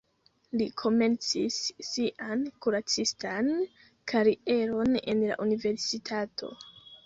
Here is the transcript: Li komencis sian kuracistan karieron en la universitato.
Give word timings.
Li 0.61 0.67
komencis 0.81 1.57
sian 1.89 2.41
kuracistan 2.67 3.53
karieron 4.15 4.99
en 5.15 5.25
la 5.31 5.41
universitato. 5.49 6.55